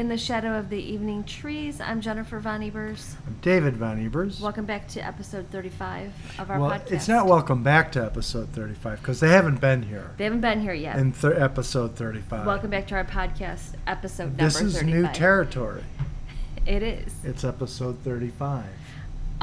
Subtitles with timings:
[0.00, 1.78] Welcome back to In the Shadow of the Evening Trees.
[1.78, 3.16] I'm Jennifer Von Ebers.
[3.26, 4.40] I'm David Von Ebers.
[4.40, 6.92] Welcome back to episode 35 of our well, podcast.
[6.92, 10.62] it's not welcome back to episode 35 because they haven't been here They haven't been
[10.62, 10.96] here yet.
[10.96, 12.46] in th- episode 35.
[12.46, 14.94] Welcome back to our podcast, episode This number is 35.
[15.02, 15.84] new territory.
[16.66, 17.14] It is.
[17.22, 18.64] It's episode 35.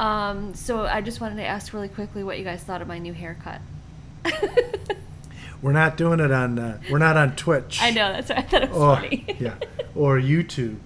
[0.00, 2.98] Um, so I just wanted to ask really quickly what you guys thought of my
[2.98, 3.60] new haircut.
[5.62, 6.58] We're not doing it on.
[6.58, 7.80] Uh, we're not on Twitch.
[7.82, 9.36] I know, that's why I thought it was Or, funny.
[9.40, 9.54] yeah,
[9.94, 10.78] or YouTube.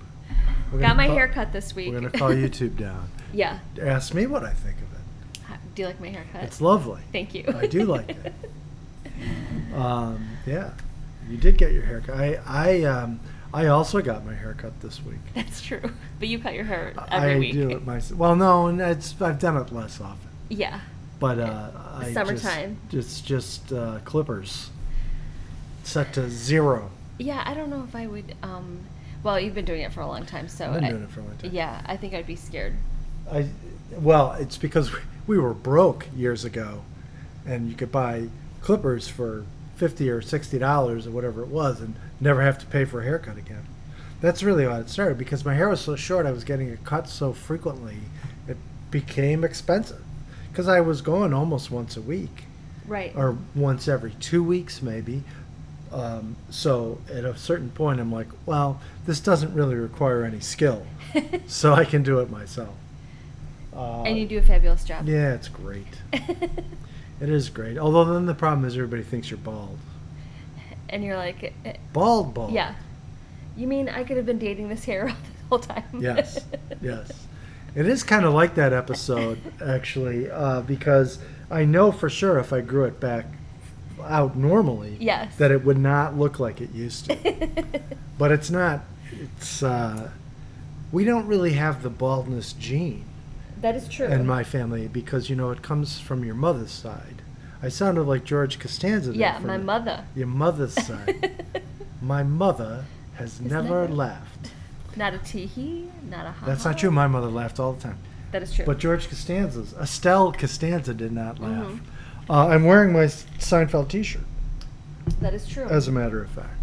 [0.72, 1.88] We're Got my call- haircut this week.
[1.92, 3.10] We're gonna call YouTube down.
[3.32, 3.58] yeah.
[3.80, 5.40] Ask me what I think of it.
[5.44, 6.44] How- Do you like my haircut?
[6.44, 7.02] It's lovely.
[7.12, 7.44] Thank you.
[7.54, 8.32] I do like it.
[9.74, 10.70] Um, yeah,
[11.28, 12.16] you did get your haircut.
[12.18, 13.20] I I um,
[13.54, 15.18] I also got my haircut this week.
[15.34, 15.80] That's true.
[16.18, 17.52] But you cut your hair every I week.
[17.52, 18.18] do it myself.
[18.18, 20.28] Well, no, and it's I've done it less often.
[20.48, 20.80] Yeah.
[21.22, 22.78] But uh, I just- Summertime.
[22.90, 24.70] It's just uh, clippers
[25.84, 26.90] set to zero.
[27.18, 28.34] Yeah, I don't know if I would.
[28.42, 28.80] Um,
[29.22, 31.10] well, you've been doing it for a long time, so I've been I- doing it
[31.10, 31.52] for a long time.
[31.54, 32.74] Yeah, I think I'd be scared.
[33.30, 33.46] I
[33.92, 34.98] well, it's because we,
[35.28, 36.82] we were broke years ago,
[37.46, 38.26] and you could buy
[38.60, 39.44] clippers for
[39.76, 43.04] fifty or sixty dollars or whatever it was, and never have to pay for a
[43.04, 43.64] haircut again.
[44.20, 46.26] That's really how it started because my hair was so short.
[46.26, 47.98] I was getting it cut so frequently,
[48.48, 48.56] it
[48.90, 50.01] became expensive
[50.52, 52.44] because I was going almost once a week.
[52.86, 53.12] Right.
[53.16, 55.22] or once every two weeks maybe.
[55.92, 60.84] Um, so at a certain point, I'm like, well, this doesn't really require any skill,
[61.46, 62.74] so I can do it myself.
[63.74, 65.06] Uh, and you do a fabulous job.
[65.08, 65.86] Yeah, it's great.
[66.12, 67.78] It is great.
[67.78, 69.78] Although then the problem is everybody thinks you're bald.
[70.88, 72.52] and you're like, eh, Bald, bald.
[72.52, 72.74] yeah.
[73.56, 75.84] You mean I could have been dating this hair all the whole time?
[76.00, 76.44] Yes.
[76.80, 77.12] yes.
[77.74, 81.18] It is kind of like that episode, actually, uh, because
[81.50, 83.26] I know for sure if I grew it back
[84.04, 85.36] out normally, Yes.
[85.36, 87.56] that it would not look like it used to.
[88.18, 88.82] but it's not.
[89.12, 90.10] It's uh,
[90.90, 93.04] we don't really have the baldness gene
[93.60, 94.06] that is true.
[94.06, 97.22] in my family because you know it comes from your mother's side.
[97.62, 99.14] I sounded like George Costanza.
[99.14, 100.04] yeah, my mother.
[100.16, 101.44] Your mother's side.
[102.02, 104.50] my mother has never never- laughed.
[104.96, 106.46] Not a teehee, not a ha.
[106.46, 106.90] That's not true.
[106.90, 107.98] My mother laughed all the time.
[108.32, 108.64] That is true.
[108.64, 111.64] But George Costanza's Estelle Costanza did not laugh.
[111.66, 111.80] Mhm.
[112.30, 114.22] Uh, I'm wearing my Seinfeld T-shirt,
[115.20, 115.64] that is true.
[115.66, 116.54] as a matter of fact.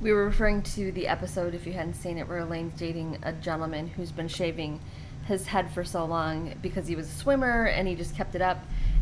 [0.00, 3.32] We were referring to the episode, if you hadn't seen it, where Elaine's dating a
[3.32, 4.80] gentleman who's been shaving
[5.26, 8.42] his head for so long because he was a swimmer and he just kept it
[8.42, 8.58] up.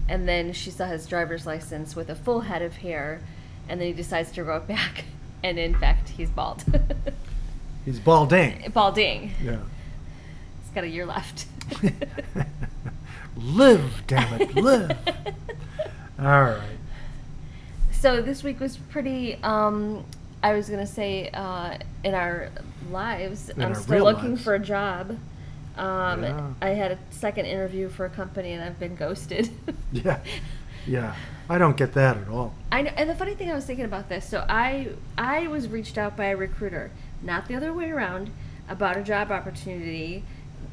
[0.08, 3.20] And then she saw his driver's license with a full head of hair,
[3.68, 5.04] and then he decides to grow it back.
[5.42, 6.64] And in fact, he's bald.
[7.86, 8.70] He's balding.
[8.74, 9.30] Balding.
[9.42, 9.52] Yeah.
[10.62, 11.46] He's got a year left.
[13.36, 14.90] live, damn it, live.
[16.18, 16.60] All right.
[17.92, 19.36] So this week was pretty.
[19.42, 20.04] Um,
[20.42, 22.50] I was gonna say uh, in our
[22.90, 24.44] lives, In I'm our still looking lives.
[24.44, 25.18] for a job.
[25.76, 26.50] Um, Yeah.
[26.62, 29.50] I had a second interview for a company and I've been ghosted.
[29.92, 30.18] Yeah.
[30.86, 31.14] Yeah.
[31.48, 32.52] I don't get that at all.
[32.72, 34.28] I know, and the funny thing I was thinking about this.
[34.28, 36.90] So I I was reached out by a recruiter,
[37.26, 38.30] not the other way around,
[38.68, 40.24] about a job opportunity.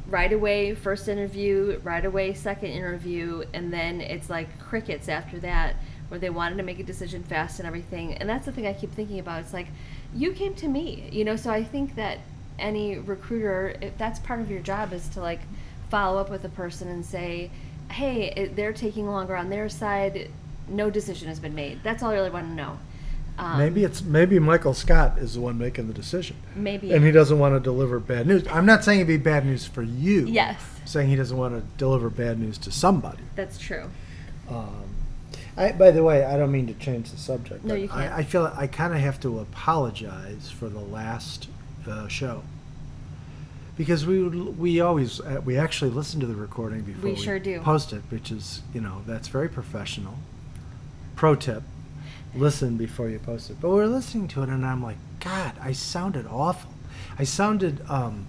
[0.07, 1.79] Right away, first interview.
[1.83, 5.75] Right away, second interview, and then it's like crickets after that,
[6.07, 8.13] where they wanted to make a decision fast and everything.
[8.13, 9.41] And that's the thing I keep thinking about.
[9.41, 9.67] It's like
[10.13, 11.35] you came to me, you know.
[11.35, 12.19] So I think that
[12.59, 15.41] any recruiter, if that's part of your job, is to like
[15.89, 17.49] follow up with a person and say,
[17.91, 20.29] hey, they're taking longer on their side.
[20.67, 21.83] No decision has been made.
[21.83, 22.77] That's all I really want to know.
[23.37, 26.91] Um, maybe it's maybe Michael Scott is the one making the decision, Maybe.
[26.93, 28.45] and he doesn't want to deliver bad news.
[28.47, 30.25] I'm not saying it'd be bad news for you.
[30.27, 33.23] Yes, I'm saying he doesn't want to deliver bad news to somebody.
[33.35, 33.89] that's true.
[34.49, 34.83] Um,
[35.57, 37.63] I, by the way, I don't mean to change the subject.
[37.63, 38.13] No, but you can't.
[38.13, 41.47] I, I feel I kind of have to apologize for the last
[41.87, 42.43] uh, show
[43.77, 47.59] because we we always uh, we actually listen to the recording before We sure do.
[47.61, 50.19] post it, which is you know that's very professional.
[51.15, 51.63] Pro tip:
[52.35, 53.57] listen before you post it.
[53.61, 56.71] But we're listening to it, and I'm like, God, I sounded awful.
[57.17, 57.81] I sounded.
[57.89, 58.27] Um,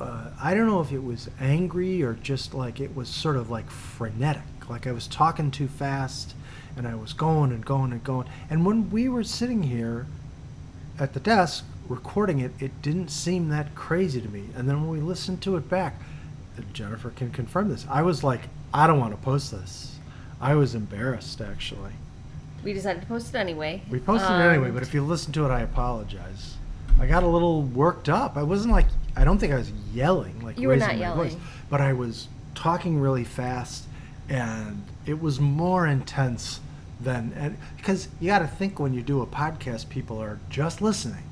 [0.00, 3.50] uh, I don't know if it was angry or just like it was sort of
[3.50, 6.34] like frenetic, like I was talking too fast
[6.76, 8.26] and I was going and going and going.
[8.50, 10.06] And when we were sitting here
[10.98, 14.48] at the desk recording it, it didn't seem that crazy to me.
[14.56, 16.00] And then when we listened to it back,
[16.72, 18.42] Jennifer can confirm this, I was like,
[18.72, 19.98] I don't want to post this.
[20.40, 21.92] I was embarrassed actually.
[22.64, 23.82] We decided to post it anyway.
[23.90, 26.56] We posted Um, it anyway, but if you listen to it, I apologize.
[26.98, 28.36] I got a little worked up.
[28.36, 31.24] I wasn't like I don't think I was yelling like You were raising not my
[31.24, 31.36] voice,
[31.70, 33.84] but I was talking really fast,
[34.28, 36.60] and it was more intense
[37.00, 40.80] than and because you got to think when you do a podcast, people are just
[40.80, 41.24] listening,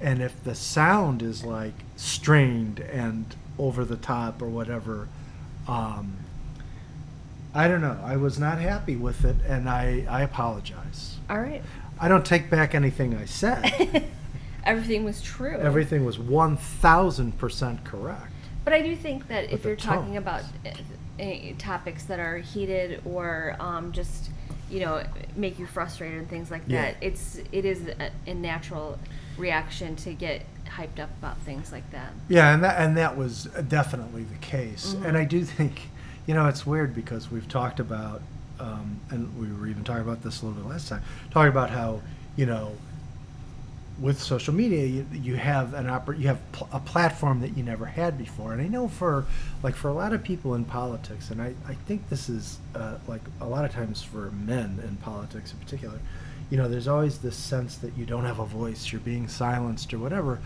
[0.00, 5.08] and if the sound is like strained and over the top or whatever,
[5.66, 6.16] um,
[7.54, 7.98] I don't know.
[8.02, 11.18] I was not happy with it, and I I apologize.
[11.28, 11.62] All right.
[12.00, 14.04] I don't take back anything I said.
[14.64, 15.56] Everything was true.
[15.58, 18.32] Everything was one thousand percent correct.
[18.64, 22.20] But I do think that But if the you're talking about uh, uh, topics that
[22.20, 24.30] are heated or um, just
[24.70, 25.02] you know
[25.36, 26.82] make you frustrated and things like Yeah.
[26.92, 28.98] that, it's it is a, a natural
[29.36, 32.12] reaction to get hyped up about things like that.
[32.28, 34.94] Yeah, and that and that was definitely the case.
[35.04, 35.88] And I do think,
[36.26, 38.22] you know, it's weird because we've talked about,
[38.60, 41.70] um, and we were even talking about this a little bit last time, talking about
[41.70, 42.00] how,
[42.36, 42.72] you know,
[44.00, 47.62] with social media, you, you have an oppor- you have pl- a platform that you
[47.62, 48.52] never had before.
[48.52, 49.26] And I know for
[49.62, 52.96] like for a lot of people in politics, and I, I think this is uh,
[53.06, 55.98] like a lot of times for men in politics in particular,
[56.50, 59.92] you know, there's always this sense that you don't have a voice, you're being silenced
[59.94, 60.40] or whatever.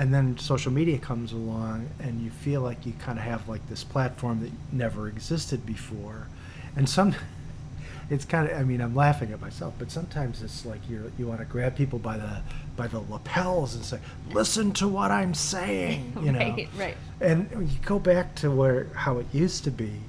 [0.00, 3.68] And then social media comes along, and you feel like you kind of have like
[3.68, 6.26] this platform that never existed before.
[6.74, 7.14] And some,
[8.10, 11.26] it's kind of, I mean, I'm laughing at myself, but sometimes it's like you you
[11.26, 12.40] want to grab people by the
[12.78, 13.98] by the lapels and say,
[14.32, 16.38] "Listen to what I'm saying," you know.
[16.38, 16.96] right, right.
[17.20, 20.00] And you go back to where how it used to be.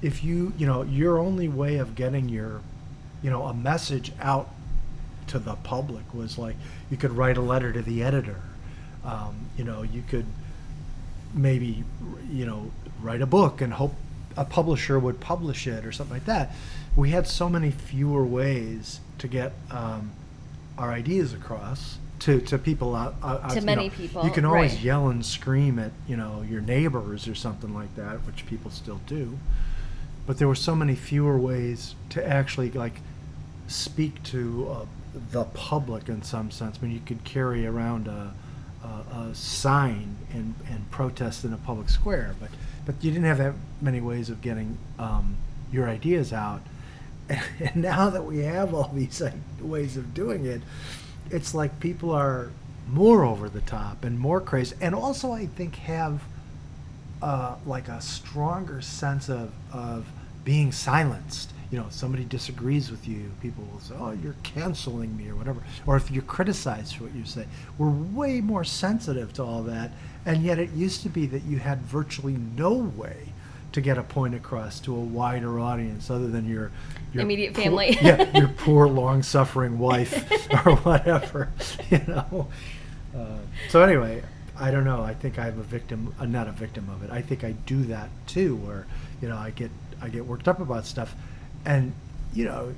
[0.00, 2.60] If you, you know, your only way of getting your,
[3.20, 4.48] you know, a message out
[5.26, 6.54] to the public was like
[6.88, 8.42] you could write a letter to the editor.
[9.04, 10.26] Um, you know, you could
[11.34, 11.84] maybe,
[12.30, 12.70] you know,
[13.00, 13.94] write a book and hope
[14.36, 16.54] a publisher would publish it or something like that.
[16.96, 20.12] We had so many fewer ways to get um,
[20.78, 24.44] our ideas across to, to people out, out To you many know, people, You can
[24.44, 24.82] always right.
[24.82, 29.00] yell and scream at you know your neighbors or something like that, which people still
[29.06, 29.38] do.
[30.26, 33.00] But there were so many fewer ways to actually like
[33.68, 34.84] speak to uh,
[35.32, 36.78] the public in some sense.
[36.78, 38.34] I mean, you could carry around a,
[38.84, 42.50] a, sign and, and protest in a public square, but
[42.86, 45.36] but you didn't have that many ways of getting um,
[45.72, 46.62] your ideas out.
[47.60, 50.62] And now that we have all these like, ways of doing it,
[51.30, 52.50] it's like people are
[52.88, 56.22] more over the top and more crazy, and also I think have
[57.22, 60.06] uh, like a stronger sense of, of
[60.42, 61.52] being silenced.
[61.70, 65.62] You know, somebody disagrees with you, people will say, "Oh, you're canceling me" or whatever.
[65.86, 67.46] Or if you're criticized for what you say,
[67.78, 69.92] we're way more sensitive to all that.
[70.26, 73.32] And yet, it used to be that you had virtually no way
[73.72, 76.72] to get a point across to a wider audience other than your,
[77.12, 77.96] your Immediate poor- family.
[78.02, 80.12] yeah, your poor, long-suffering wife
[80.66, 81.50] or whatever.
[81.90, 82.48] You know.
[83.16, 83.38] Uh,
[83.68, 84.22] so anyway,
[84.58, 85.02] I don't know.
[85.02, 87.10] I think I'm a victim, uh, not a victim of it.
[87.12, 88.86] I think I do that too, where
[89.22, 89.70] you know I get
[90.02, 91.14] I get worked up about stuff,
[91.64, 91.92] and
[92.32, 92.74] you know,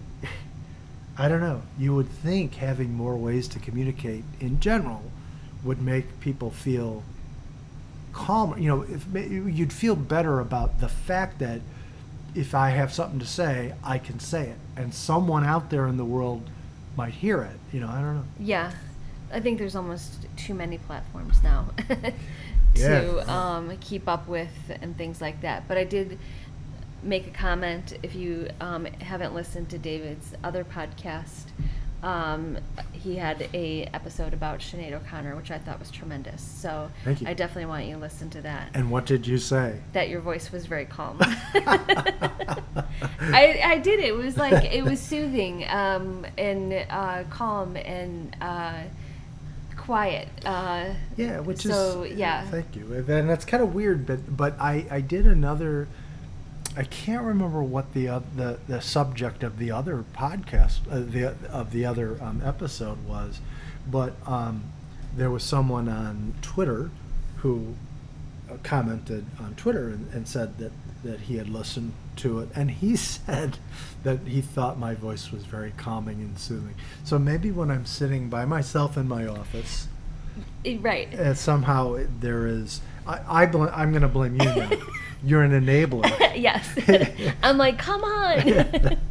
[1.19, 1.63] I don't know.
[1.79, 5.03] You would think having more ways to communicate in general
[5.63, 7.03] would make people feel
[8.13, 8.59] calmer.
[8.59, 11.61] You know, if you'd feel better about the fact that
[12.35, 15.99] if I have something to say, I can say it, and someone out there in
[15.99, 16.49] the world
[16.97, 17.59] might hear it.
[17.73, 18.25] You know, I don't know.
[18.41, 18.73] Yeah,
[19.33, 22.13] I think there's almost too many platforms now to
[22.75, 23.23] Yeah.
[23.29, 25.69] um, keep up with and things like that.
[25.69, 26.19] But I did
[27.03, 27.99] make a comment.
[28.03, 31.47] If you um, haven't listened to David's other podcast,
[32.03, 32.59] um,
[32.93, 36.43] he had a episode about Sinead O'Connor, which I thought was tremendous.
[36.43, 37.29] So Thank you.
[37.29, 38.71] I definitely want you to listen to that.
[38.75, 39.81] And what did you say?
[39.93, 41.19] that your voice was very calm.
[43.21, 44.15] I, I did it.
[44.17, 48.83] Was like it was soothing um, and uh, calm and uh,
[49.77, 50.29] quiet.
[50.45, 52.45] Uh, Yeah, which so, is yeah.
[52.47, 52.93] Thank you.
[52.95, 55.89] And that's kind of weird, but but I I did another.
[56.77, 61.35] I can't remember what the oth- the the subject of the other podcast uh, the
[61.51, 63.41] of the other um, episode was,
[63.91, 64.65] but um,
[65.15, 66.91] there was someone on Twitter
[67.39, 67.75] who
[68.51, 70.73] uh, commented on Twitter and, and said that
[71.05, 73.59] that he had listened to it, and he said
[74.03, 76.75] that he thought my voice was very calming and soothing.
[77.05, 79.89] So maybe when I'm sitting by myself in my office
[80.81, 81.13] right.
[81.15, 82.81] uh, somehow there is.
[83.07, 84.71] I, I bl- I'm going to blame you now.
[85.25, 86.05] You're an enabler.
[86.37, 86.69] yes.
[87.43, 88.99] I'm like, come on.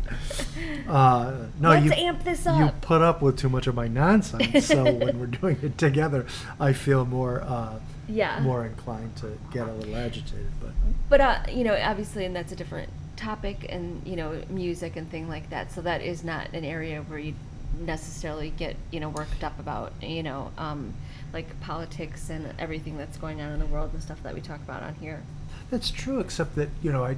[0.88, 2.60] Uh, no, Let's you amp this up.
[2.60, 4.66] you put up with too much of my nonsense.
[4.66, 6.26] So when we're doing it together,
[6.60, 8.40] I feel more uh, yeah.
[8.42, 10.52] more inclined to get a little agitated.
[10.60, 10.72] But
[11.10, 15.10] But uh, you know, obviously, and that's a different topic, and you know, music and
[15.10, 15.72] thing like that.
[15.72, 17.36] So that is not an area where you
[17.80, 20.94] necessarily get you know worked up about you know um,
[21.34, 24.60] like politics and everything that's going on in the world and stuff that we talk
[24.60, 25.24] about on here.
[25.72, 27.16] That's true, except that you know I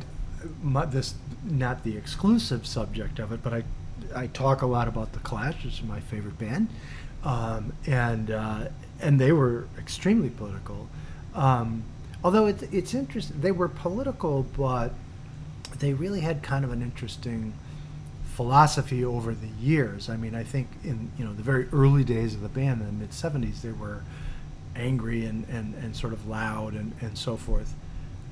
[0.61, 3.63] my, this not the exclusive subject of it, but I
[4.15, 6.69] I talk a lot about the Clash, which is my favorite band,
[7.23, 8.67] um, and uh,
[9.01, 10.87] and they were extremely political.
[11.33, 11.83] Um,
[12.23, 14.93] although it's it's interesting, they were political, but
[15.79, 17.53] they really had kind of an interesting
[18.35, 20.09] philosophy over the years.
[20.09, 22.87] I mean, I think in you know the very early days of the band in
[22.87, 24.03] the mid '70s, they were
[24.75, 27.75] angry and, and, and sort of loud and, and so forth.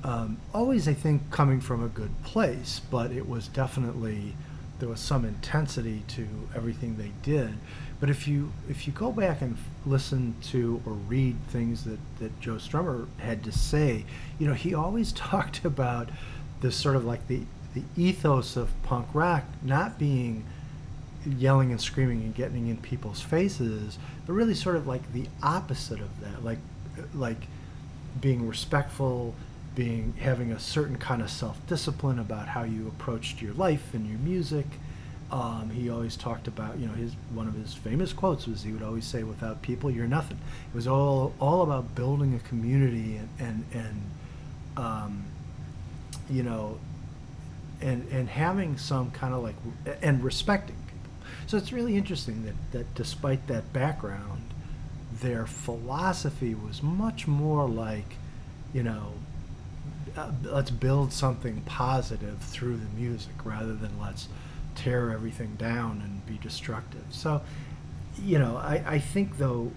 [0.03, 4.36] Um, always, I think, coming from a good place, but it was definitely
[4.79, 7.53] there was some intensity to everything they did.
[8.00, 12.39] But if you if you go back and listen to or read things that, that
[12.41, 14.05] Joe Strummer had to say,
[14.39, 16.10] you know, he always talked about
[16.62, 17.43] this sort of like the
[17.74, 20.43] the ethos of punk rock not being
[21.38, 26.01] yelling and screaming and getting in people's faces, but really sort of like the opposite
[26.01, 26.60] of that, like
[27.13, 27.48] like
[28.20, 29.36] being respectful,
[29.75, 34.20] being having a certain kind of self-discipline about how you approached your life and your
[34.20, 34.66] music.
[35.32, 38.74] Um, he always talked about, you know, his one of his famous quotes was he
[38.74, 40.38] would always say, "Without people, you're nothing."
[40.72, 44.01] It was all all about building a community and and, and
[44.75, 45.24] um,
[46.30, 46.80] you know,
[47.82, 49.56] and and having some kind of like
[50.01, 51.10] and respecting people.
[51.48, 54.42] so it's really interesting that, that despite that background,
[55.22, 58.16] their philosophy was much more like,
[58.74, 59.13] you know,
[60.18, 64.27] uh, let's build something positive through the music rather than let's
[64.75, 67.03] tear everything down and be destructive.
[67.10, 67.41] So,
[68.22, 69.72] you know, I, I think though,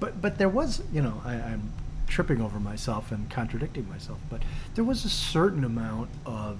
[0.00, 1.72] but but there was, you know, I, I'm
[2.06, 4.42] tripping over myself and contradicting myself, but
[4.74, 6.58] there was a certain amount of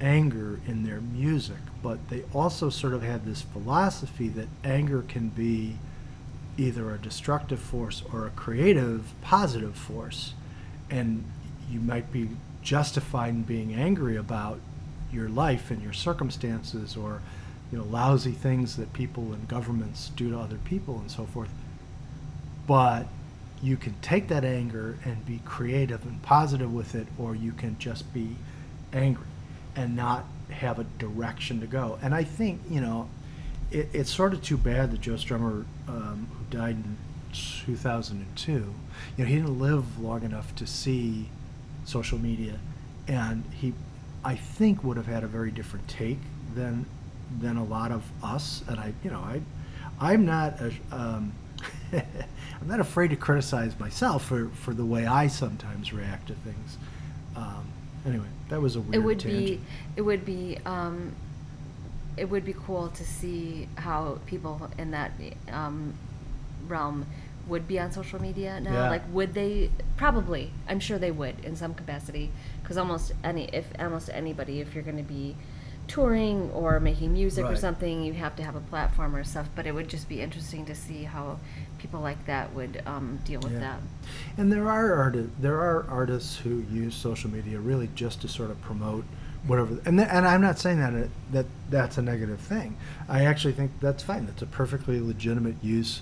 [0.00, 5.28] anger in their music, but they also sort of had this philosophy that anger can
[5.28, 5.76] be
[6.56, 10.34] either a destructive force or a creative, positive force.
[10.90, 11.24] And
[11.70, 12.28] you might be
[12.62, 14.58] justified in being angry about
[15.12, 17.20] your life and your circumstances or
[17.70, 21.50] you know lousy things that people and governments do to other people and so forth
[22.66, 23.06] but
[23.62, 27.78] you can take that anger and be creative and positive with it or you can
[27.78, 28.36] just be
[28.92, 29.26] angry
[29.76, 31.98] and not have a direction to go.
[32.02, 33.08] And I think, you know,
[33.70, 36.96] it, it's sort of too bad that Joe Strummer, um, who died in
[37.32, 38.64] 2002, you
[39.18, 41.28] know, he didn't live long enough to see
[41.84, 42.58] social media,
[43.08, 43.72] and he,
[44.24, 46.18] I think, would have had a very different take
[46.54, 46.86] than
[47.40, 48.62] than a lot of us.
[48.68, 49.40] And I, you know, I,
[50.00, 51.32] I'm not a, um,
[51.92, 56.78] I'm not afraid to criticize myself for for the way I sometimes react to things.
[57.36, 57.66] Um,
[58.06, 59.46] anyway, that was a weird it would tangent.
[59.46, 59.60] be
[59.96, 61.14] it would be um,
[62.16, 65.12] it would be cool to see how people in that
[65.50, 65.94] um,
[66.68, 67.06] realm
[67.46, 68.90] would be on social media now Yeah.
[68.90, 72.30] like would they probably i'm sure they would in some capacity
[72.62, 75.36] because almost any if almost anybody if you're going to be
[75.86, 79.66] touring or making music or something you have to have a platform or stuff but
[79.66, 81.38] it would just be interesting to see how
[81.78, 83.58] people like that would um, deal with Yeah.
[83.60, 83.78] that
[84.38, 88.50] And there are artists, there are artists who use social media really just to sort
[88.50, 89.04] of promote
[89.46, 89.78] whatever.
[89.84, 92.78] And th- and I'm not saying that it, that that's a negative thing.
[93.06, 94.24] I actually think that's fine.
[94.24, 96.00] That's a perfectly legitimate use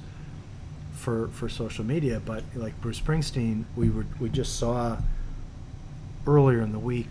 [0.93, 2.21] for for social media.
[2.25, 4.99] But like Bruce Springsteen, we were we just saw
[6.27, 7.09] earlier in the week.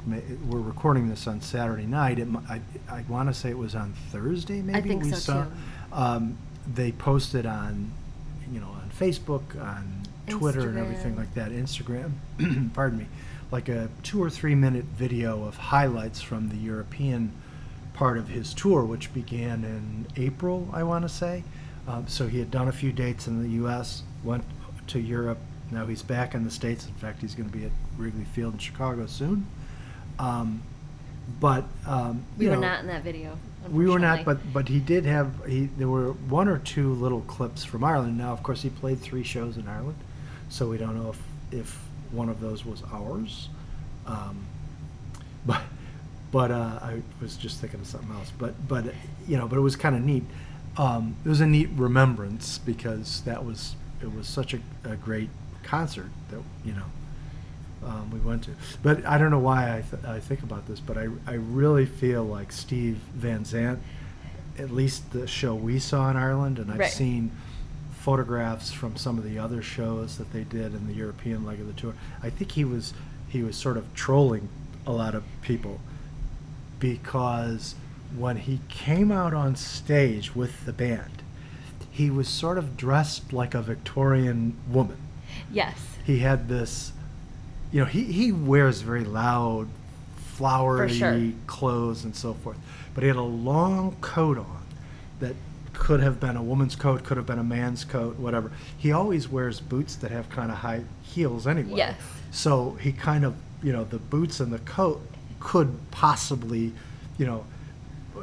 [0.48, 2.20] We're recording this on Saturday night.
[2.20, 4.62] It, I I want to say it was on Thursday.
[4.62, 5.44] Maybe think we so, saw.
[5.44, 5.52] too.
[5.94, 6.38] Um,
[6.74, 7.92] they posted on,
[8.52, 11.52] you know, on Facebook, on Twitter, and everything like that.
[11.52, 12.12] Instagram,
[12.74, 13.08] pardon me,
[13.52, 17.34] like a two or three minute video of highlights from the European
[17.94, 21.44] part of his tour, which began in April, I want to say.
[21.88, 24.44] Um, so he had done a few dates in the U.S., went
[24.88, 25.40] to Europe.
[25.72, 26.86] Now he's back in the States.
[26.86, 29.48] In fact, he's going to be at Wrigley Field in Chicago soon.
[30.20, 30.62] Um,
[31.40, 33.38] but um, we you were know, not in that video
[33.70, 35.66] we were not, but but he did have he.
[35.78, 38.18] There were one or two little clips from Ireland.
[38.18, 39.98] Now, of course, he played three shows in Ireland,
[40.50, 41.80] so we don't know if if
[42.12, 43.50] one of those was ours.
[44.08, 44.46] Um,
[45.46, 45.62] but
[46.32, 48.32] but uh, I was just thinking of something else.
[48.38, 48.86] But but
[49.28, 50.24] you know, but it was kind of neat.
[50.78, 55.30] Um, it was a neat remembrance because that was it was such a, a great
[55.64, 58.52] concert that you know um, we went to.
[58.82, 61.86] But I don't know why I, th- I think about this, but I, I really
[61.86, 63.80] feel like Steve Van Zandt,
[64.58, 66.92] at least the show we saw in Ireland, and I've Right.
[66.92, 67.32] seen
[68.00, 71.68] photographs from some of the other shows that they did in the European leg of
[71.68, 71.94] the tour.
[72.24, 72.94] I think he was
[73.30, 74.50] he was sort of trolling
[74.88, 75.80] a lot of people
[76.80, 77.76] because
[78.18, 81.22] when he came out on stage with the band,
[81.92, 84.98] he was sort of dressed like a Victorian woman
[85.52, 86.94] yes he had this
[87.72, 89.68] you know he, he wears very loud
[90.16, 91.32] flowery sure.
[91.48, 92.58] clothes and so forth
[92.94, 94.64] but he had a long coat on
[95.20, 95.36] that
[95.74, 98.52] could have been a woman's coat, could have been a man's coat, whatever.
[98.78, 101.78] He always wears boots that have kind of high heels anyway.
[101.78, 102.00] Yes.
[102.30, 105.02] So he kind of, you know, the boots and the coat
[105.40, 106.72] could possibly,
[107.18, 107.46] you know,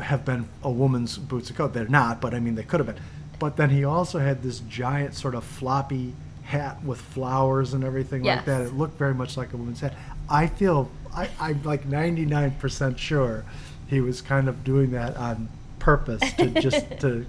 [0.01, 1.73] have been a woman's boots and coat.
[1.73, 3.03] They're not, but I mean, they could have been.
[3.39, 6.15] But then he also had this giant sort of floppy
[6.45, 8.63] hat with flowers and everything like that.
[8.63, 9.95] It looked very much like a woman's hat.
[10.29, 13.45] I feel, I, I'm like 99% sure
[13.89, 17.27] he was kind of doing that on purpose to just to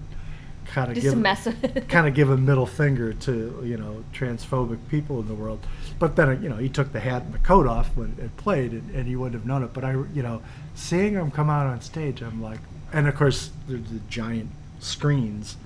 [0.69, 5.19] kind of Just give kind of give a middle finger to you know transphobic people
[5.19, 5.59] in the world.
[5.97, 8.71] But then you know he took the hat and the coat off when it played,
[8.71, 9.73] and, and you wouldn't have known it.
[9.73, 10.41] But I you know
[10.75, 12.59] seeing him come out on stage, I'm like,
[12.93, 15.57] and of course there's the giant screens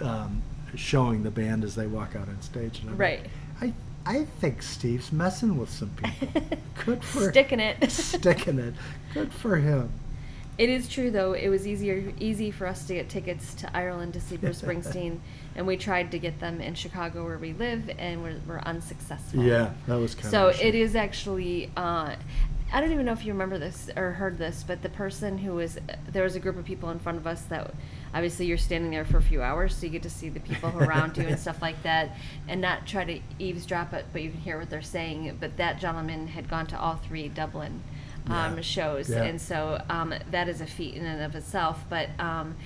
[0.00, 0.42] um,
[0.74, 2.80] showing the band as they walk out on stage.
[2.80, 3.20] And I'm Right.
[3.60, 3.72] Like,
[4.06, 6.42] I I think Steve's messing with some people.
[6.84, 7.90] Good for Sticking it.
[7.90, 8.74] sticking it.
[9.12, 9.90] Good for him.
[10.56, 11.32] It is true though.
[11.32, 15.18] It was easier easy for us to get tickets to Ireland to see Bruce Springsteen,
[15.56, 19.42] and we tried to get them in Chicago where we live, and we're, we're unsuccessful.
[19.42, 20.60] Yeah, that was kind So of.
[20.60, 21.70] it is actually.
[21.76, 22.14] Uh,
[22.72, 25.54] I don't even know if you remember this or heard this, but the person who
[25.54, 27.72] was there was a group of people in front of us that
[28.14, 30.70] obviously you're standing there for a few hours, so you get to see the people
[30.78, 32.16] around you and stuff like that,
[32.48, 35.36] and not try to eavesdrop it, but you can hear what they're saying.
[35.40, 37.82] But that gentleman had gone to all three Dublin
[38.28, 39.22] um, shows, Yeah.
[39.24, 41.84] and so um, that is a feat in and of itself.
[41.88, 42.56] But um,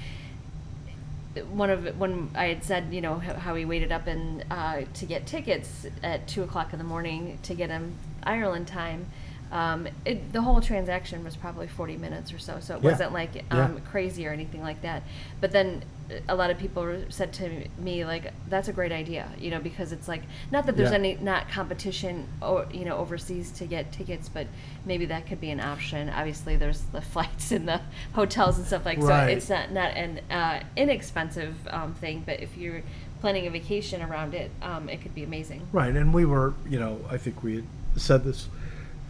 [1.51, 4.83] one of when I had said, you know, how, how he waited up and uh,
[4.95, 9.07] to get tickets at two o'clock in the morning to get him Ireland time.
[9.51, 12.91] Um, it, the whole transaction was probably 40 minutes or so, so it Yeah.
[12.91, 13.65] wasn't like Yeah.
[13.65, 15.03] um, crazy or anything like that.
[15.41, 18.93] But then uh, a lot of people were- said to me, like, that's a great
[18.93, 20.97] idea, you know, because it's like, not that there's Yeah.
[20.99, 24.47] any, not competition, or, you know, overseas to get tickets, but
[24.85, 26.09] maybe that could be an option.
[26.11, 27.81] Obviously, there's the flights and the
[28.13, 29.17] hotels and stuff like so.
[29.27, 32.83] It's not, not an uh, inexpensive um, thing, but if you're
[33.21, 35.63] planning a vacation around it, um, it could be amazing.
[35.73, 37.65] Right, and we were, you know, I think we had
[37.97, 38.49] said this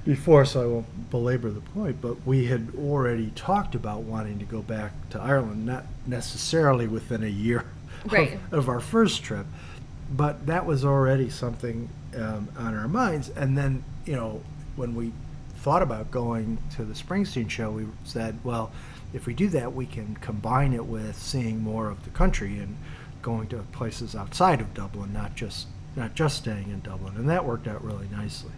[0.08, 4.46] before, so I won't belabor the point, but we had already talked about wanting to
[4.46, 7.66] go back to Ireland, not necessarily within a year
[8.06, 8.10] of-
[8.50, 9.44] of, our first trip,
[10.10, 13.28] but that was already something um, on our minds.
[13.28, 14.40] And then, you know,
[14.76, 15.12] when we
[15.58, 18.72] thought about going to the Springsteen show, we said, well,
[19.12, 22.78] if we do that, we can combine it with seeing more of the country and
[23.20, 25.66] going to places outside of Dublin, not just
[25.96, 28.52] not just staying in Dublin, and that worked out really nicely.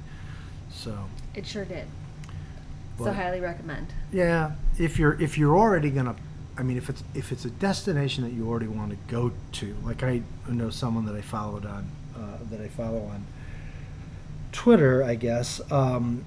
[0.73, 1.87] So, It sure did.
[2.99, 3.87] So highly recommend.
[4.13, 6.15] yeah, if you're if you're already gonna,
[6.59, 9.75] I mean, if it's if it's a destination that you already want to go to,
[9.83, 13.25] like I know someone that I followed on uh, that I follow on
[14.53, 16.27] Twitter, I guess, um,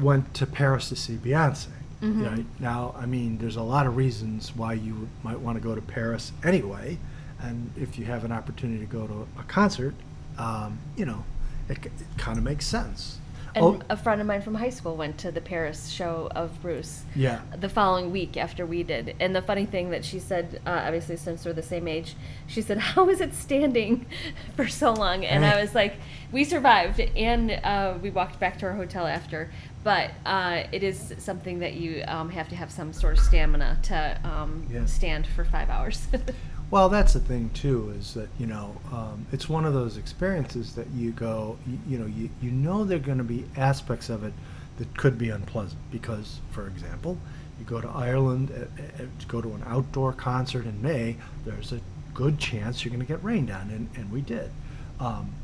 [0.00, 1.68] went to Paris to see Beyonce.
[2.02, 2.28] Mhm.
[2.36, 5.76] Right now, I mean, there's a lot of reasons why you might want to go
[5.76, 6.98] to Paris anyway,
[7.38, 9.94] and if you have an opportunity to go to a concert,
[10.38, 11.24] um, you know,
[11.68, 13.18] it, it kind of makes sense.
[13.54, 16.60] And Oh, a friend of mine from high school went to the Paris show of
[16.62, 17.02] Bruce.
[17.16, 17.40] yeah.
[17.58, 19.14] the following week after we did.
[19.20, 22.14] And the funny thing that she said, uh, obviously since we're the same age,
[22.46, 24.06] she said, "How is it standing
[24.56, 25.94] for so long?" And I was like,
[26.32, 29.50] "We survived, and uh, we walked back to our hotel after."
[29.82, 33.78] But uh, it is something that you um, have to have some sort of stamina
[33.84, 34.84] to um, Yeah.
[34.84, 36.06] stand for five hours.
[36.70, 40.74] Well, that's the thing too, is that you know um, it's one of those experiences
[40.74, 44.08] that you go, you, you know, you you know there are going to be aspects
[44.08, 44.32] of it
[44.78, 47.18] that could be unpleasant because, for example,
[47.58, 51.16] you go to Ireland uh, uh, to go to an outdoor concert in May.
[51.44, 51.80] There's a
[52.14, 54.50] good chance you're going to get rained on, and, and we did.
[54.98, 55.34] Um,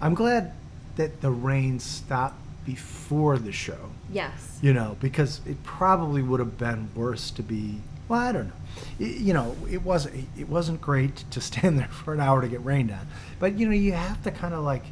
[0.00, 0.52] I'm glad
[0.96, 4.58] that the rain stopped before the show yes.
[4.62, 7.80] you know, because it probably would have been worse to be.
[8.08, 8.52] Well, I don't know.
[9.00, 10.28] Y- you know, it wasn't.
[10.38, 13.06] It wasn't great to stand there for an hour to get rained on.
[13.38, 14.84] But you know, you have to kind of like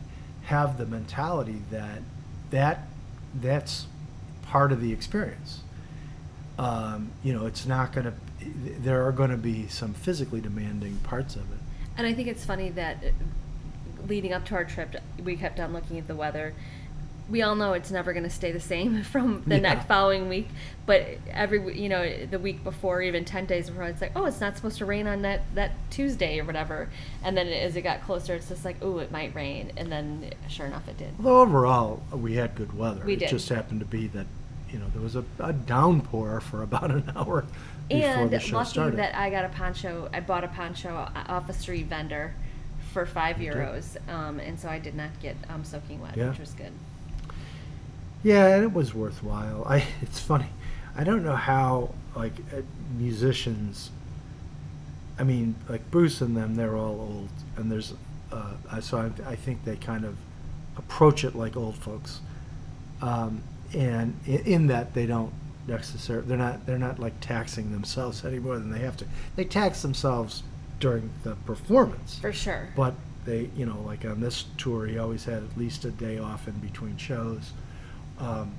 [0.44, 2.02] have the mentality that
[2.50, 2.86] that
[3.40, 3.86] that's
[4.42, 5.60] part of the experience.
[6.58, 8.12] Um, you know, it's not going to.
[8.80, 11.58] There are going to be some physically demanding parts of it.
[11.96, 15.72] And I think it's funny that uh, leading up to our trip, we kept on
[15.72, 16.54] looking at the weather.
[17.28, 19.60] We all know it's never going to stay the same from the Yeah.
[19.62, 20.48] next following week,
[20.84, 24.40] but every you know the week before, even ten days before, it's like, oh, it's
[24.40, 26.90] not supposed to rain on that that Tuesday or whatever.
[27.22, 30.32] And then as it got closer, it's just like, oh, it might rain, and then
[30.48, 31.14] sure enough, it did.
[31.18, 33.02] Although overall, we had good weather.
[33.04, 33.28] We it did.
[33.30, 34.26] just happened to be that,
[34.70, 37.46] you know, there was a, a downpour for about an hour
[37.88, 38.98] before And the show lucky started.
[38.98, 40.10] that I got a poncho.
[40.12, 40.90] I bought a poncho
[41.28, 42.34] off a street vendor
[42.92, 46.28] for five euros, um, and so I did not get um, soaking wet, Yeah.
[46.28, 46.72] which was good.
[48.24, 49.64] Yeah, and it was worthwhile.
[49.68, 49.84] I.
[50.02, 50.48] It's funny.
[50.96, 52.62] I don't know how like uh,
[52.98, 53.90] musicians
[55.18, 57.94] I mean, like Bruce and them, they're all old, and there's,
[58.32, 60.16] uh, so I, I think they kind of
[60.76, 62.20] approach it like old folks,
[63.00, 63.40] um,
[63.72, 65.32] and in, in that they don't
[65.68, 69.04] necessarily, they're not, they're not like taxing themselves any more than they have to.
[69.36, 70.42] They tax themselves
[70.80, 72.68] during the performance, For sure.
[72.74, 76.18] but they, you know, like on this tour, he always had at least a day
[76.18, 77.52] off in between shows.
[78.18, 78.54] Um,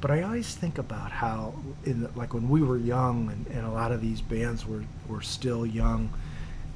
[0.00, 3.66] but I always think about how, in the, like when we were young, and, and
[3.66, 6.10] a lot of these bands were, were still young,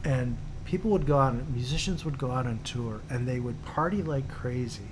[0.05, 4.03] and people would go out, musicians would go out on tour, and they would party
[4.03, 4.83] like crazy.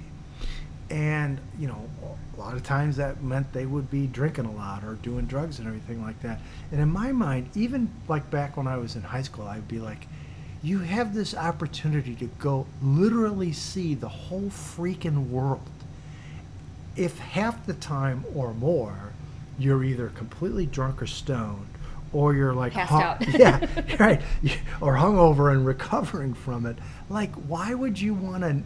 [0.90, 1.88] And, you know,
[2.37, 5.59] a lot of times that meant they would be drinking a lot or doing drugs
[5.59, 6.40] and everything like that.
[6.70, 9.78] And in my mind, even like back when I was in high school, I'd be
[9.78, 10.07] like,
[10.62, 15.62] you have this opportunity to go literally see the whole freaking world
[16.96, 19.12] if half the time or more
[19.59, 21.66] you're either completely drunk or stoned
[22.12, 23.28] or you're like Passed hung- out.
[23.38, 23.66] yeah
[23.98, 24.20] right
[24.81, 26.76] or hungover and recovering from it
[27.09, 28.62] like why would you want to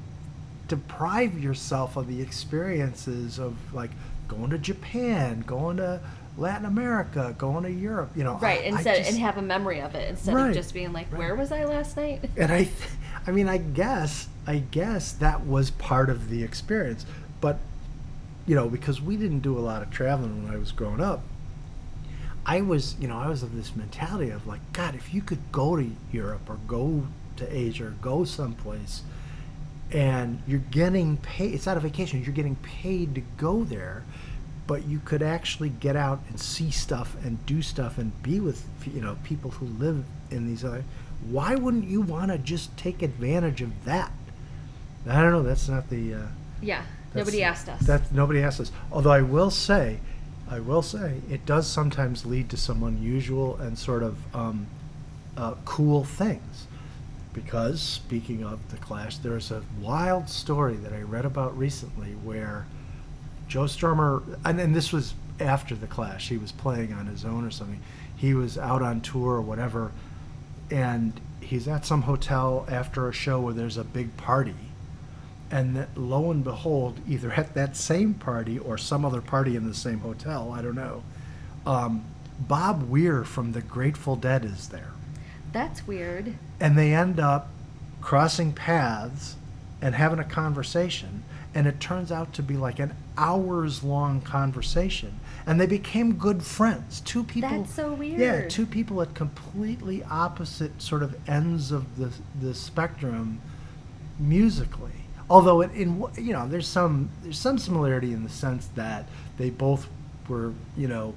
[0.69, 3.91] deprive yourself of the experiences of like
[4.29, 6.01] going to Japan going to
[6.37, 9.43] Latin America going to Europe you know Right, I- I instead just- and have a
[9.43, 11.19] memory of it instead Right, of just being like, right.
[11.19, 12.73] "Where was I last night?" and I, th-
[13.27, 17.07] I mean, I guess, I guess that was part of the experience.
[17.41, 17.59] But,
[18.47, 21.23] you know, because we didn't do a lot of traveling when I was growing up,
[22.45, 25.51] I was, you know, I was of this mentality of like, God, if you could
[25.51, 27.07] go to Europe or go
[27.37, 29.03] to Asia or go someplace,
[29.91, 34.05] and you're getting paid, it's not a vacation, you're getting paid to go there.
[34.67, 38.67] But you could actually get out and see stuff and do stuff and be with
[38.85, 40.83] you know people who live in these other.
[41.31, 44.11] Why wouldn't you want to just take advantage of that?
[45.09, 45.45] I don't know.
[45.45, 46.15] That's not the.
[46.15, 46.27] Uh,
[46.61, 46.83] yeah,
[47.15, 47.81] nobody asked us.
[47.83, 48.73] That nobody asked us.
[48.93, 50.01] Although I will say,
[50.49, 54.67] I will say, it does sometimes lead to some unusual and sort of um,
[55.37, 56.67] uh, cool things.
[57.33, 62.67] Because speaking of the Clash, there's a wild story that I read about recently where
[63.49, 66.29] Joe Strummer, and, and this was after the Clash.
[66.29, 67.81] He was playing on his own or something.
[68.17, 69.93] He was out on tour or whatever,
[70.71, 74.55] and he's at some hotel after a show where there's a big party.
[75.51, 79.67] And that, lo and behold, either at that same party or some other party in
[79.67, 81.03] the same hotel, I don't know,
[81.65, 82.05] um,
[82.39, 84.93] Bob Weir from the Grateful Dead is there.
[85.53, 86.35] That's weird.
[86.61, 87.49] And they end up
[88.01, 89.37] crossing paths
[89.81, 91.23] and having a conversation.
[91.55, 95.19] And it turns out to be like an hours long conversation.
[95.47, 97.01] And they became good friends.
[97.01, 97.49] Two people.
[97.49, 98.21] That's so weird.
[98.21, 103.41] Yeah, two people at completely opposite sort of ends of the, the spectrum
[104.19, 105.06] musically.
[105.29, 109.07] Although in, in you know there's some there's some similarity in the sense that
[109.39, 109.89] they both
[110.29, 111.15] were you know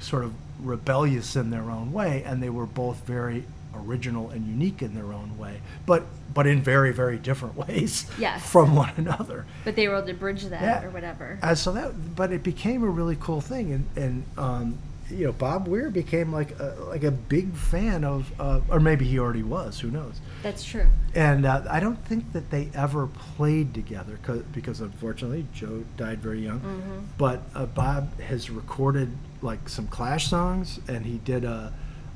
[0.00, 3.44] sort of rebellious in their own way and they were both very
[3.74, 6.02] original and unique in their own way but
[6.34, 8.44] but in very very different ways Yes.
[8.48, 10.84] from one another But they were able to bridge that Yeah.
[10.84, 11.38] or whatever.
[11.42, 14.78] uh, so that, but it became a really cool thing, and and um,
[15.10, 19.06] you know, Bob Weir became like a, like a big fan of, uh, or maybe
[19.06, 20.20] he already was, who knows?
[20.42, 20.86] That's true.
[21.14, 24.18] And uh, I don't think that they ever played together
[24.52, 26.60] because unfortunately Joe died very young.
[26.60, 27.04] Mhm.
[27.16, 29.10] But uh, Bob has recorded
[29.42, 31.72] like some Clash songs, and he did a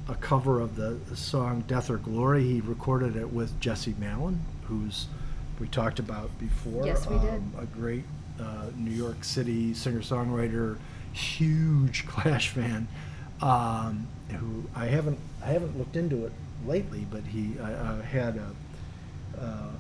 [0.09, 5.07] a cover of the, song "Death or Glory." He recorded it with Jesse Malin, who's
[5.61, 6.85] we talked about before.
[6.85, 7.35] Yes, we did.
[7.35, 8.02] um, A great
[8.40, 10.76] uh, New York City singer-songwriter,
[11.12, 12.88] huge Clash fan.
[13.40, 16.33] Um, who I haven't I haven't looked into it
[16.66, 18.51] lately, but he I, I had a
[19.40, 19.70] uh,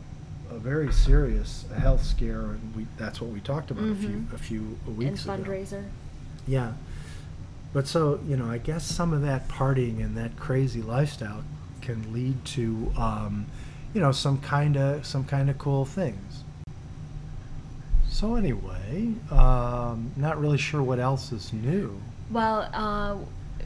[0.50, 4.38] a very serious health scare, and we that's what we talked about a few a
[4.38, 5.32] few And weeks ago.
[5.36, 5.84] fundraiser.
[6.46, 6.72] Yeah.
[7.72, 11.42] But so, you know, I guess some of that partying and that crazy lifestyle
[11.80, 13.46] can lead to um,
[13.94, 16.41] you know, some kind of some kind of cool things.
[18.22, 22.00] So anyway, um, not really sure what else is new.
[22.30, 23.16] Well, uh,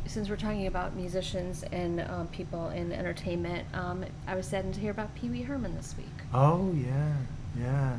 [0.07, 4.81] since we're talking about musicians and um, people in entertainment, um, I was saddened to
[4.81, 6.07] hear about Pee Wee Herman this week.
[6.33, 7.17] Oh yeah,
[7.61, 7.99] yeah,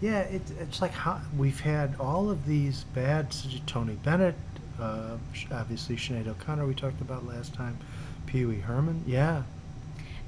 [0.00, 0.20] yeah.
[0.20, 3.34] It, it's like how we've had all of these bad,
[3.66, 4.36] Tony Bennett,
[4.80, 5.16] uh,
[5.50, 7.76] obviously Sinead O'Connor we talked about last time,
[8.24, 9.02] Pee Wee Herman.
[9.04, 9.42] Yeah,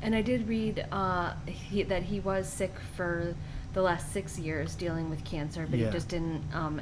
[0.02, 3.36] And I did read uh, he, that he was sick for
[3.72, 5.86] the last six years dealing with cancer, but Yeah.
[5.86, 6.80] he just didn't um,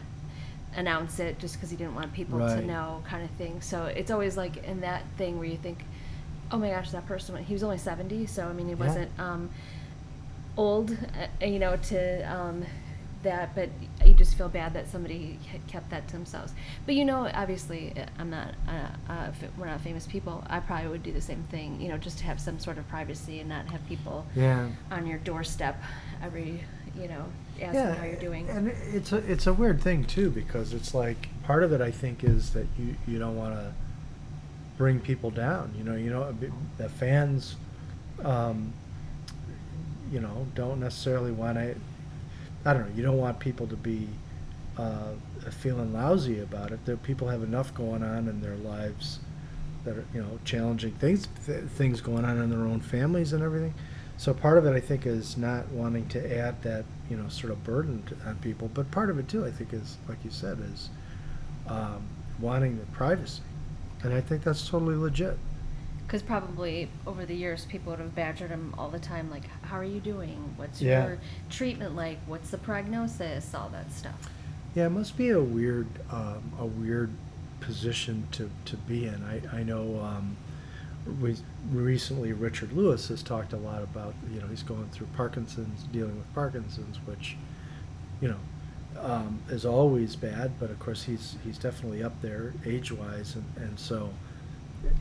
[0.77, 2.61] announce it just because he didn't want people Right.
[2.61, 3.61] to know, kind of thing.
[3.61, 5.85] So it's always like in that thing where you think,
[6.51, 8.79] oh my gosh, that person, went- he was only 70, so I mean, he Yeah.
[8.87, 9.51] wasn't um,
[10.57, 12.65] old, uh, you know, to um,
[13.23, 13.69] that, but
[14.05, 16.53] you just feel bad that somebody kept that to themselves.
[16.87, 18.55] But you know, obviously, uh, I'm not.
[18.69, 20.45] Uh, uh, we're not famous people.
[20.49, 21.81] I probably would do the same thing.
[21.81, 24.69] You know, just to have some sort of privacy and not have people Yeah.
[24.91, 25.83] on your doorstep
[26.23, 26.63] every.
[27.01, 27.25] You know,
[27.61, 28.49] asking how you're doing.
[28.49, 31.91] And it's a it's a weird thing too because it's like part of it I
[31.91, 33.73] think is that you you don't want to
[34.77, 35.75] bring people down.
[35.77, 36.35] You know, you know
[36.79, 37.57] the fans,
[38.25, 38.73] um,
[40.11, 41.75] you know, don't necessarily want to.
[42.65, 42.97] I don't know.
[42.97, 44.09] You don't want people to be
[44.77, 45.13] uh,
[45.51, 46.85] feeling lousy about it.
[46.87, 49.21] There, people have enough going on in their lives
[49.85, 53.43] that are you know challenging things, th- things going on in their own families and
[53.43, 53.75] everything.
[54.19, 57.53] So part of it, I think, is not wanting to add that you know sort
[57.53, 58.69] of burden to, on people.
[58.75, 60.91] But part of it too, I think, is like you said, is
[61.69, 62.03] um,
[62.41, 63.43] wanting the privacy,
[64.03, 65.39] and I think that's totally legit.
[66.05, 69.77] Because probably over the years, people would have badgered him all the time, like, "How
[69.77, 70.53] are you doing?
[70.57, 71.07] What's Yeah.
[71.07, 72.19] your treatment like?
[72.27, 73.55] What's the prognosis?
[73.55, 74.29] All that stuff."
[74.75, 77.11] Yeah, it must be a weird, um, a weird
[77.61, 79.23] position to, to be in.
[79.25, 80.37] I, I know um,
[81.21, 81.37] we,
[81.71, 86.17] recently Richard Lewis has talked a lot about, you know, he's going through Parkinson's, dealing
[86.17, 87.37] with Parkinson's, which,
[88.21, 93.37] you know, um, is always bad, but of course he's, he's definitely up there age-wise,
[93.37, 94.11] and, and so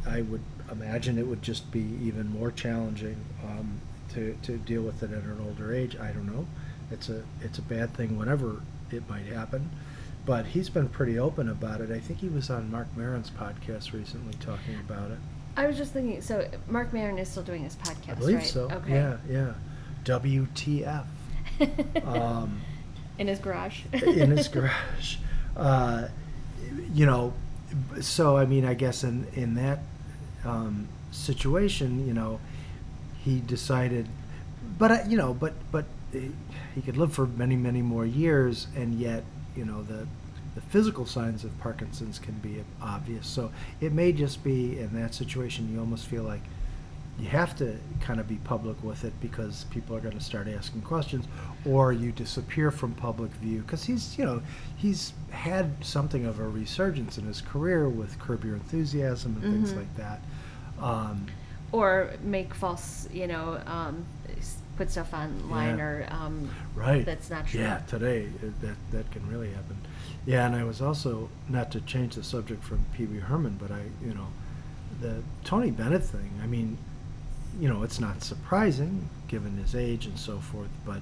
[0.05, 3.79] I would imagine it would just be even more challenging um,
[4.13, 5.95] to, to deal with it at an older age.
[5.97, 6.47] I don't know.
[6.91, 9.69] It's a it's a bad thing whenever it might happen,
[10.25, 11.91] but he's been pretty open about it.
[11.91, 15.17] I think he was on Marc Maron's podcast recently talking about it.
[15.57, 16.21] I was just thinking.
[16.21, 18.45] So Marc Maron is still doing his podcast, I believe right?
[18.45, 18.69] so.
[18.71, 18.93] Okay.
[18.93, 19.53] Yeah, yeah.
[20.05, 21.05] WTF
[22.05, 22.61] um,
[23.17, 23.81] in his garage.
[23.91, 25.17] in his garage.
[25.55, 26.07] Uh,
[26.93, 27.33] you know,
[27.99, 29.79] so I mean, I guess in in that
[30.45, 32.39] um, situation, you know,
[33.23, 34.07] he decided,
[34.77, 36.31] but uh, you know, but but he
[36.75, 39.23] he could live for many many more years, and yet
[39.55, 40.07] you know the
[40.57, 43.27] the physical signs of Parkinson's can be obvious.
[43.27, 46.41] So it may just be in that situation, you almost feel like
[47.19, 50.47] you have to kind of be public with it because people are going to start
[50.47, 51.25] asking questions
[51.63, 54.39] or you disappear from public view because he's you know
[54.77, 59.73] he's had something of a resurgence in his career with curb your enthusiasm and things
[59.73, 59.77] Mhm.
[59.77, 60.19] like that
[60.79, 61.25] um,
[61.71, 64.05] or make false, you know, um,
[64.77, 65.83] put stuff online Yeah.
[65.83, 67.61] or um, right that's not true.
[67.61, 69.75] yeah today it, that that can really happen
[70.27, 73.71] yeah and i was also not to change the subject from Pee Wee Herman but
[73.71, 74.27] i you know
[75.01, 76.77] the tony bennett thing i mean
[77.59, 81.01] you know it's not surprising given his age and so forth but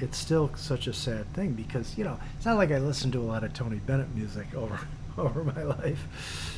[0.00, 3.20] it's still such a sad thing because you know it's not like i listened to
[3.20, 4.80] a lot of tony bennett music over
[5.18, 6.54] over my life.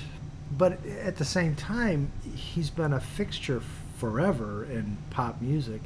[0.57, 3.63] But at the same time he's been a fixture
[3.97, 5.81] forever in pop music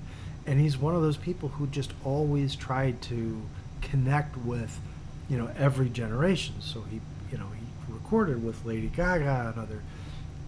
[0.47, 3.43] and he's one of those people who just always tried to
[3.81, 4.79] connect with
[5.29, 9.83] you know every generation so he you know he recorded with lady gaga and other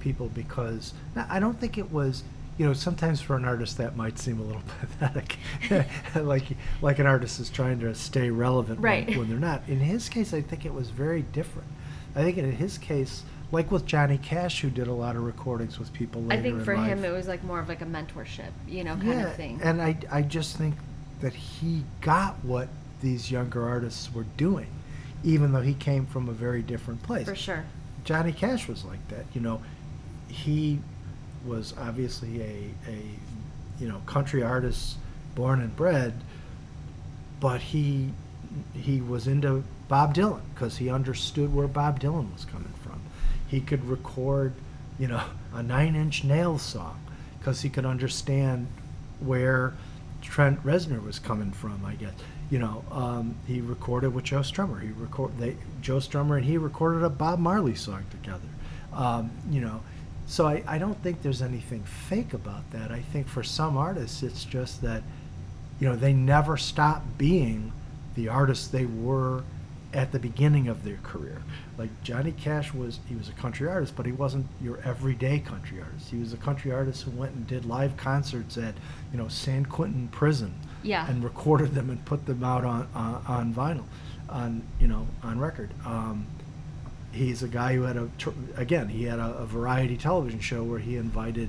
[0.01, 2.23] people because now, i don't think it was
[2.59, 5.37] you know sometimes for an artist that might seem a little pathetic
[6.17, 6.45] like
[6.83, 9.09] like an artist is trying to stay relevant Right.
[9.09, 11.69] when, when they're not in his case i think it was very different
[12.15, 15.79] i think in his case like with johnny cash who did a lot of recordings
[15.79, 17.87] with people I later think in for him it was like more of like a
[17.87, 19.61] mentorship, you know, kind yeah, of thing.
[19.63, 20.75] and I, I just think
[21.21, 22.69] that he got what
[23.01, 24.69] these younger artists were doing
[25.27, 27.65] even though he came from a very different place for sure.
[28.05, 29.25] Johnny Cash was like that.
[29.35, 29.61] You know,
[30.29, 30.79] he
[31.45, 33.03] was obviously a, a
[33.81, 34.97] you know country artist
[35.35, 36.15] born and bred,
[37.41, 38.11] but he
[38.73, 43.01] he was into Bob Dylan because he understood where Bob Dylan was coming from.
[43.49, 44.53] He could record,
[44.99, 47.01] you know, a Nine Inch Nails song
[47.39, 48.69] because he could understand
[49.19, 49.75] where
[50.23, 51.85] Trent Reznor was coming from.
[51.85, 52.13] I guess
[52.51, 54.81] you know um, he recorded with Joe Strummer.
[54.81, 58.49] He record they Joe Strummer and he recorded a Bob Marley song together.
[58.93, 59.83] Um, you know,
[60.27, 62.91] so I, I don't think there's anything fake about that.
[62.91, 65.03] I think for some artists it's just that
[65.81, 67.73] you know they never stop being
[68.15, 69.43] the artists they were
[69.93, 71.43] at the beginning of their career.
[71.79, 75.81] Like Johnny Cash was he was a country artist, but he wasn't your everyday country
[75.81, 76.11] artist.
[76.11, 78.75] He was a country artist who went and did live concerts at,
[79.13, 81.09] you know, San Quentin prison Yeah.
[81.09, 83.85] and recorded them and put them out on on, on vinyl,
[84.29, 85.71] on you know on record.
[85.85, 86.27] Um,
[87.13, 88.09] he's a guy who had a
[88.57, 91.49] again he had a, a variety television show where he invited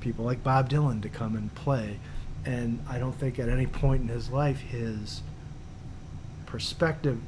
[0.00, 1.98] people like Bob Dylan to come and play,
[2.44, 5.22] and I don't think at any point in his life his
[6.46, 7.20] perspective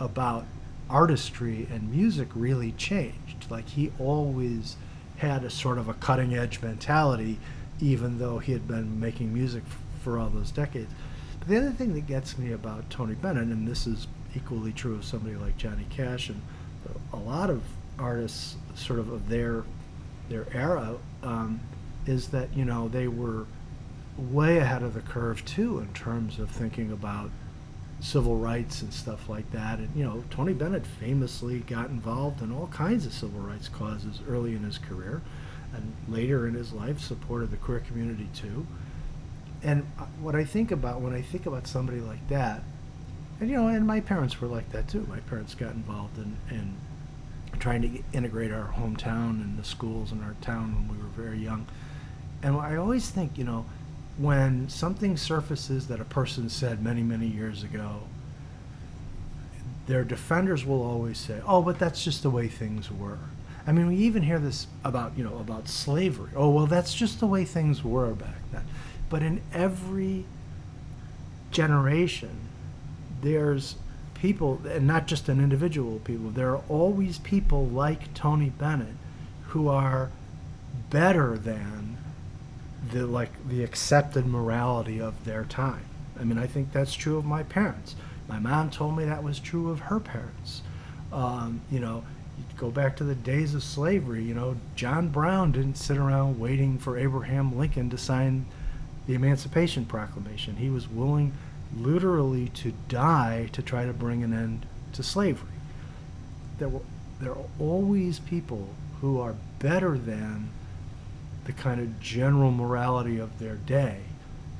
[0.00, 0.44] about
[0.88, 3.50] artistry and music really changed.
[3.50, 4.76] Like he always
[5.18, 7.38] had a sort of a cutting edge mentality,
[7.80, 10.92] even though he had been making music f- for all those decades.
[11.40, 14.94] But the other thing that gets me about Tony Bennett, and this is equally true
[14.94, 16.40] of somebody like Johnny Cash and
[17.12, 17.64] a lot of
[17.98, 19.64] artists, sort of of their
[20.28, 21.58] their era, um,
[22.06, 23.46] is that you know they were
[24.16, 27.28] way ahead of the curve too in terms of thinking about
[27.98, 29.80] civil rights and stuff like that.
[29.80, 34.20] And you know, Tony Bennett famously got involved in all kinds of civil rights causes
[34.28, 35.20] early in his career,
[35.74, 38.68] and later in his life supported the queer community too.
[39.62, 39.84] And
[40.20, 42.62] what I think about when I think about somebody like that,
[43.40, 45.06] and you know, and my parents were like that too.
[45.08, 46.74] My parents got involved in, in
[47.58, 51.38] trying to integrate our hometown and the schools in our town when we were very
[51.38, 51.66] young.
[52.42, 53.66] And I always think, you know,
[54.18, 58.02] when something surfaces that a person said many, many years ago,
[59.86, 63.18] their defenders will always say, "Oh, but that's just the way things were."
[63.66, 66.30] I mean, we even hear this about, you know, about slavery.
[66.36, 68.64] Oh, well, that's just the way things were back then.
[69.08, 70.24] But in every
[71.50, 72.48] generation,
[73.22, 73.76] there's
[74.14, 78.96] people, and not just an individual people, there are always people like Tony Bennett
[79.48, 80.10] who are
[80.90, 81.96] better than
[82.92, 85.84] the like the accepted morality of their time.
[86.18, 87.96] I mean, I think that's true of my parents.
[88.28, 90.62] My mom told me that was true of her parents.
[91.12, 92.04] Um, you know,
[92.38, 94.22] you go back to the days of slavery.
[94.22, 98.46] You know, John Brown didn't sit around waiting for Abraham Lincoln to sign
[99.06, 100.56] the Emancipation Proclamation.
[100.56, 101.32] He was willing,
[101.76, 105.48] literally, to die to try to bring an end to slavery.
[106.58, 106.80] There were
[107.20, 108.68] there are always people
[109.00, 110.50] who are better than
[111.44, 114.00] the kind of general morality of their day.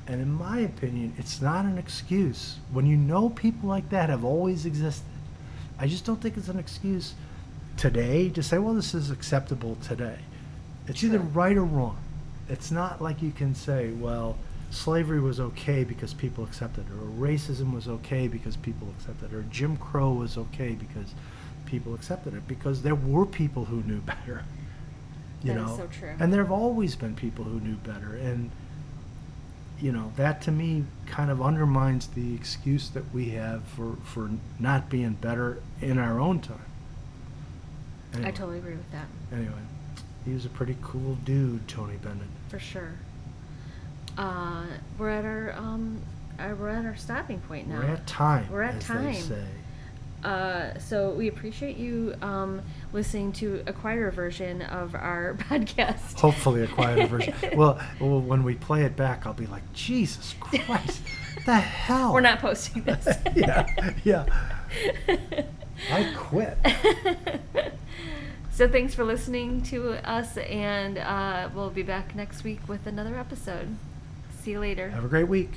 [0.07, 2.57] And in my opinion, it's not an excuse.
[2.71, 5.05] When you know people like that have always existed,
[5.77, 7.13] I just don't think it's an excuse
[7.75, 10.19] today to say, well, this is acceptable today.
[10.87, 11.97] It's either right or wrong.
[12.49, 14.37] It's not like you can say, well,
[14.71, 19.35] slavery was okay because people accepted it, or racism was okay because people accepted it,
[19.35, 21.13] or Jim Crow was okay because
[21.65, 24.43] people accepted it, because there were people who knew better.
[25.43, 26.15] You That is know, so true.
[26.19, 28.49] and there have always been people who knew better, and
[29.79, 34.31] you know that to me kind of undermines the excuse that we have for for
[34.59, 36.65] not being better in our own time.
[38.15, 39.51] I totally agree with that, Anyway,
[40.27, 42.27] he was a pretty cool dude, Tony Bennett.
[42.49, 42.91] for sure.
[44.17, 44.65] Uh,
[44.97, 46.01] we're at our um,
[46.37, 47.79] uh, we're at our stopping point now.
[47.79, 48.51] We're at time.
[48.51, 49.15] We're at time.
[50.23, 52.61] Uh, so we appreciate you um,
[52.91, 56.19] listening to a quieter version of our podcast.
[56.19, 57.33] Hopefully, a quieter version.
[57.55, 61.01] Well, well, when we play it back, I'll be like, Jesus Christ,
[61.45, 62.11] the hell?
[62.13, 63.07] We're not posting this.
[63.35, 63.67] yeah,
[64.03, 64.25] yeah.
[65.91, 66.57] I quit.
[68.57, 73.15] So thanks for listening to us, and uh, we'll be back next week with another
[73.15, 73.77] episode.
[74.41, 74.89] See you later.
[74.89, 75.51] Have a great week.